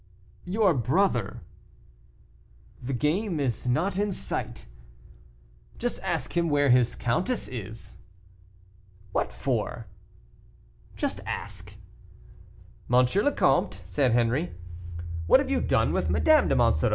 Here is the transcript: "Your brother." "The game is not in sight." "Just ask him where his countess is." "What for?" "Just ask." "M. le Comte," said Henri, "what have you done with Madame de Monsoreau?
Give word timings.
"Your 0.45 0.73
brother." 0.73 1.41
"The 2.81 2.91
game 2.93 3.39
is 3.39 3.67
not 3.67 3.99
in 3.99 4.11
sight." 4.11 4.65
"Just 5.77 5.99
ask 6.01 6.35
him 6.35 6.49
where 6.49 6.71
his 6.71 6.95
countess 6.95 7.47
is." 7.47 7.97
"What 9.11 9.31
for?" 9.31 9.85
"Just 10.95 11.21
ask." 11.27 11.75
"M. 12.91 12.95
le 13.05 13.31
Comte," 13.31 13.79
said 13.85 14.13
Henri, 14.13 14.53
"what 15.27 15.39
have 15.39 15.51
you 15.51 15.61
done 15.61 15.93
with 15.93 16.09
Madame 16.09 16.47
de 16.47 16.55
Monsoreau? 16.55 16.89